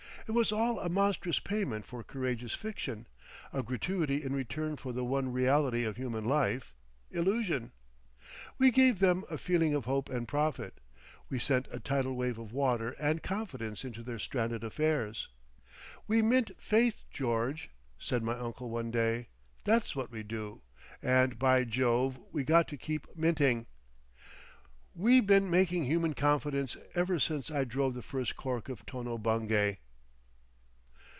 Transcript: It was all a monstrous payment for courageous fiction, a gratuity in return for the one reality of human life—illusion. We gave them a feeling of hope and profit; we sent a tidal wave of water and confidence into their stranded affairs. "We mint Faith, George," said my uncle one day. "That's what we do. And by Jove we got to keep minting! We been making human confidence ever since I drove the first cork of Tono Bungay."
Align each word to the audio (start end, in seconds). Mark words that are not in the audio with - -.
It 0.27 0.33
was 0.33 0.51
all 0.53 0.79
a 0.79 0.87
monstrous 0.87 1.39
payment 1.39 1.83
for 1.85 2.03
courageous 2.05 2.53
fiction, 2.53 3.05
a 3.51 3.61
gratuity 3.61 4.23
in 4.23 4.31
return 4.33 4.77
for 4.77 4.93
the 4.93 5.03
one 5.03 5.33
reality 5.33 5.83
of 5.83 5.97
human 5.97 6.23
life—illusion. 6.23 7.73
We 8.57 8.71
gave 8.71 8.99
them 8.99 9.25
a 9.29 9.37
feeling 9.37 9.73
of 9.73 9.83
hope 9.85 10.07
and 10.07 10.27
profit; 10.29 10.79
we 11.27 11.37
sent 11.37 11.67
a 11.69 11.81
tidal 11.81 12.15
wave 12.15 12.37
of 12.37 12.53
water 12.53 12.91
and 12.97 13.21
confidence 13.21 13.83
into 13.83 14.03
their 14.03 14.19
stranded 14.19 14.63
affairs. 14.63 15.27
"We 16.07 16.21
mint 16.21 16.51
Faith, 16.59 17.03
George," 17.09 17.69
said 17.99 18.23
my 18.23 18.37
uncle 18.37 18.69
one 18.69 18.89
day. 18.89 19.27
"That's 19.65 19.97
what 19.97 20.11
we 20.11 20.23
do. 20.23 20.61
And 21.01 21.37
by 21.39 21.65
Jove 21.65 22.17
we 22.31 22.45
got 22.45 22.69
to 22.69 22.77
keep 22.77 23.17
minting! 23.17 23.65
We 24.95 25.19
been 25.19 25.49
making 25.49 25.85
human 25.87 26.13
confidence 26.13 26.77
ever 26.95 27.19
since 27.19 27.51
I 27.51 27.65
drove 27.65 27.95
the 27.95 28.01
first 28.03 28.37
cork 28.37 28.69
of 28.69 28.85
Tono 28.85 29.17
Bungay." 29.17 29.79